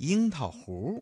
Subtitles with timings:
[0.00, 0.98] 樱桃核。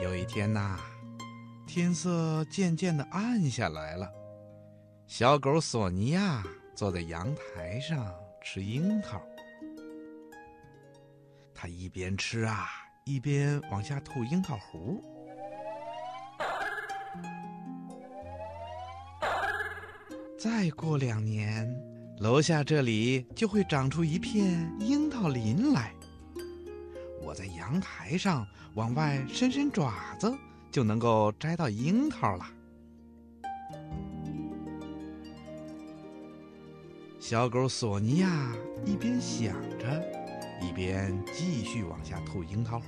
[0.00, 0.78] 有一天呐，
[1.66, 4.08] 天色渐渐的暗下来了。
[5.08, 6.44] 小狗索尼娅
[6.76, 9.20] 坐在阳台上吃樱桃，
[11.52, 12.68] 它一边吃啊，
[13.06, 15.17] 一边往下吐樱桃核。
[20.38, 21.68] 再过两年，
[22.20, 25.92] 楼下这里就会长出一片樱桃林来。
[27.20, 30.32] 我在阳台上往外伸伸爪子，
[30.70, 32.46] 就能够摘到樱桃了。
[37.18, 38.54] 小狗索尼娅
[38.86, 40.00] 一边想着，
[40.62, 42.86] 一边继续往下吐樱桃核。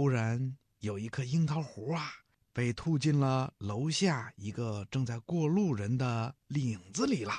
[0.00, 2.10] 忽然，有一颗樱桃核啊，
[2.54, 7.34] 被吐进了楼下一个正在过路人的领子里了。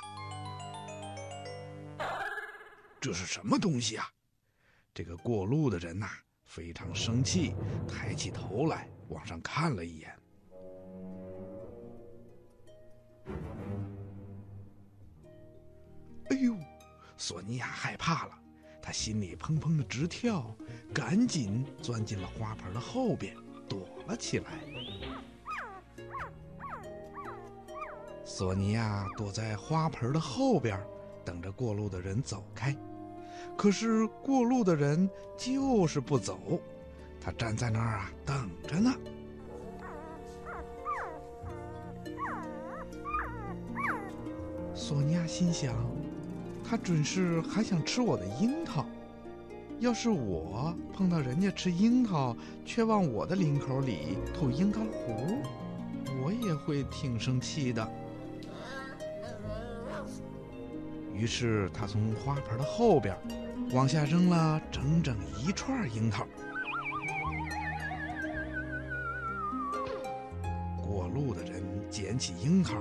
[3.00, 4.08] 这是什么东西啊？
[4.94, 6.06] 这个过路的人呐，
[6.44, 7.52] 非常生气，
[7.88, 10.16] 抬起头来往上看了一眼。
[16.30, 16.56] 哎呦，
[17.16, 18.38] 索尼娅害怕了。
[18.82, 20.54] 他心里砰砰的直跳，
[20.92, 23.32] 赶紧钻进了花盆的后边，
[23.68, 24.46] 躲了起来。
[28.24, 30.78] 索尼娅躲在花盆的后边，
[31.24, 32.76] 等着过路的人走开。
[33.56, 36.60] 可是过路的人就是不走，
[37.20, 38.92] 他站在那儿啊，等着呢。
[44.74, 45.76] 索尼娅心想。
[46.72, 48.86] 他准是还想吃我的樱桃。
[49.78, 55.14] 要是我碰到人家吃樱桃，却往我的领口里吐樱桃核，
[56.24, 57.86] 我也会挺生气的。
[61.12, 63.14] 于是他从花盆的后边
[63.72, 65.14] 往下扔了整整
[65.44, 66.26] 一串樱桃。
[70.80, 72.72] 过路的人捡起樱桃，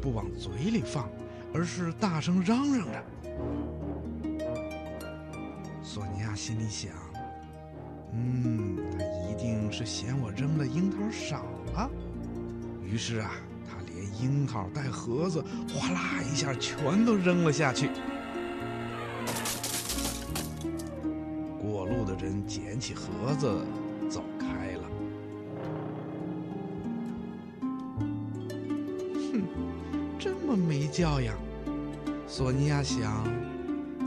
[0.00, 1.10] 不往嘴里放，
[1.52, 3.04] 而是大声嚷嚷着。
[5.94, 6.90] 索尼娅心里想
[8.16, 11.44] ：“嗯，他一定是嫌我扔的樱桃少
[11.74, 11.90] 了。”
[12.82, 13.32] 于是啊，
[13.68, 17.90] 他连樱桃带盒子，哗啦一下全都扔了下去。
[21.60, 23.62] 过路的人捡起盒子，
[24.08, 24.88] 走开了。
[29.30, 29.42] 哼，
[30.18, 31.36] 这么没教养！
[32.26, 33.22] 索尼娅想。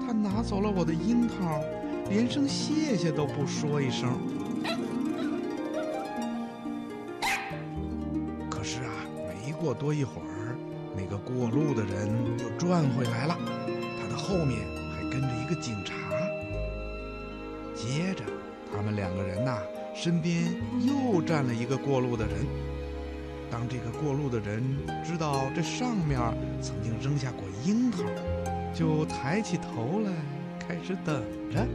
[0.07, 1.59] 他拿走了我的樱桃，
[2.09, 4.17] 连声谢谢都不说一声。
[8.49, 8.91] 可是啊，
[9.27, 10.55] 没过多一会儿，
[10.95, 13.37] 那个过路的人又转回来了，
[13.99, 14.59] 他的后面
[14.93, 15.95] 还跟着一个警察。
[17.73, 18.23] 接着，
[18.71, 19.57] 他们两个人呐，
[19.95, 20.43] 身边
[20.81, 22.45] 又站了一个过路的人。
[23.51, 24.63] 当这个过路的人
[25.03, 26.19] 知道这上面
[26.61, 28.03] 曾经扔下过樱桃。
[28.73, 30.11] 就抬起头来，
[30.59, 31.65] 开始等着。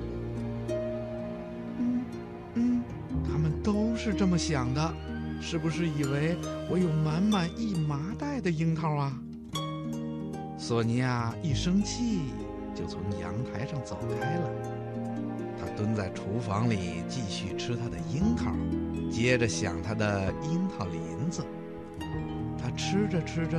[4.02, 4.94] 是这么想的，
[5.42, 6.34] 是不是以为
[6.70, 9.12] 我有满满一麻袋的樱桃啊？
[10.56, 12.32] 索尼娅一生气，
[12.74, 14.50] 就从阳台上走开了。
[15.60, 18.50] 她蹲在厨房里继续吃她的樱桃，
[19.10, 21.44] 接着想她的樱桃林子。
[22.58, 23.58] 她吃着吃着，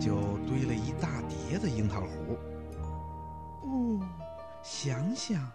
[0.00, 2.06] 就堆了一大叠的樱桃核。
[3.66, 4.00] 哦
[4.62, 5.46] 想想，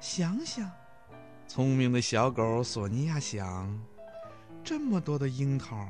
[0.00, 0.70] 想想，
[1.48, 3.80] 聪明的小狗索尼娅想：
[4.62, 5.88] 这么多的樱桃，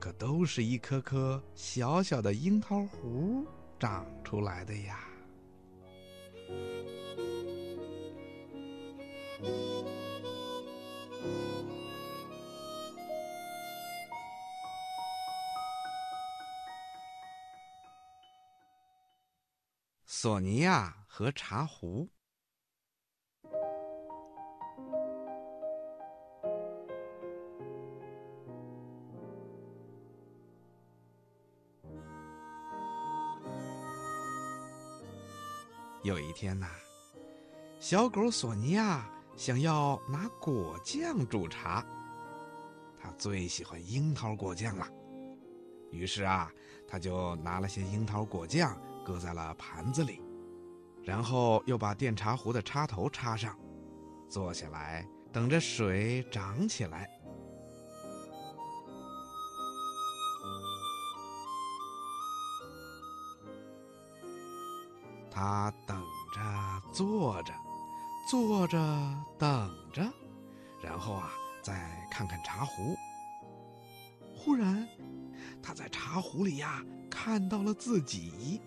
[0.00, 3.44] 可都是一颗颗小小的樱桃核
[3.78, 4.98] 长出来的呀。
[20.06, 21.04] 索尼娅。
[21.16, 22.08] 和茶壶。
[36.04, 36.68] 有一天呐，
[37.80, 41.82] 小狗索尼娅想要拿果酱煮茶，
[43.00, 44.86] 它最喜欢樱桃果酱了。
[45.90, 46.52] 于是啊，
[46.86, 50.20] 他就拿了些樱桃果酱，搁在了盘子里。
[51.02, 53.58] 然后又把电茶壶的插头插上，
[54.28, 57.08] 坐下来等着水涨起来。
[65.34, 66.00] 他等
[66.32, 66.40] 着，
[66.92, 67.52] 坐着，
[68.30, 68.78] 坐着，
[69.36, 70.00] 等着，
[70.80, 72.94] 然后啊，再看看茶壶。
[74.36, 74.86] 忽然，
[75.60, 78.60] 他在茶壶里呀看到了自己。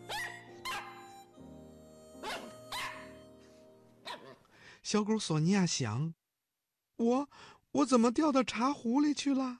[4.83, 6.13] 小狗索尼娅想
[6.97, 7.29] ：“我，
[7.71, 9.59] 我怎么掉到茶壶里去了？”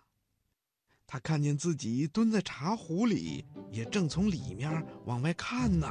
[1.08, 5.90] 他看见自己蹲在茶壶里，也正从里面往外看呢。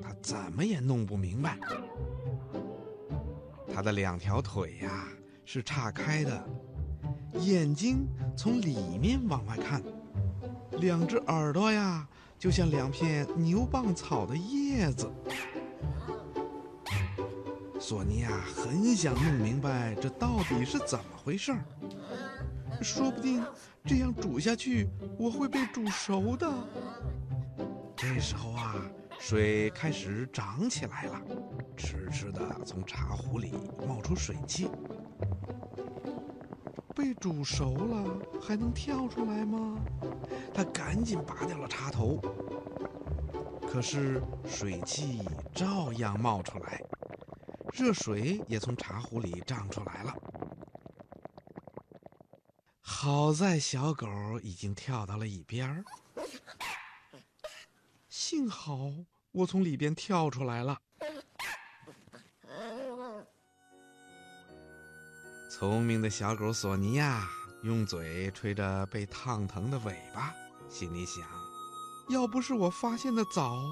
[0.00, 1.58] 他怎么也弄不明白，
[3.74, 5.08] 他的两条腿呀
[5.44, 6.48] 是岔开的，
[7.40, 8.06] 眼睛
[8.36, 9.82] 从里面往外看，
[10.80, 15.10] 两只耳朵呀就像两片牛蒡草的叶子。
[17.80, 21.64] 索尼娅很想弄明白这到底是怎么回事儿，
[22.82, 23.44] 说不定
[23.84, 24.88] 这样煮下去
[25.18, 26.52] 我会被煮熟的。
[27.96, 28.74] 这时候啊。
[29.18, 31.20] 水开始涨起来了，
[31.76, 33.52] 迟迟的从茶壶里
[33.86, 34.70] 冒出水汽。
[36.94, 39.78] 被煮熟了还能跳出来吗？
[40.54, 42.20] 他赶紧拔掉了插头，
[43.70, 45.20] 可是水汽
[45.54, 46.80] 照样冒出来，
[47.72, 50.14] 热水也从茶壶里涨出来了。
[52.80, 54.08] 好在小狗
[54.42, 55.84] 已经跳到了一边儿。
[58.30, 58.92] 幸好
[59.32, 60.78] 我从里边跳出来了。
[65.50, 67.26] 聪明的小狗索尼娅
[67.62, 70.34] 用嘴吹着被烫疼的尾巴，
[70.68, 71.26] 心里想：
[72.10, 73.62] 要不是我发现的早，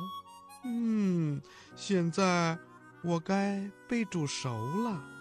[0.64, 1.38] 嗯，
[1.76, 2.58] 现在
[3.04, 4.48] 我该被煮熟
[4.84, 5.15] 了。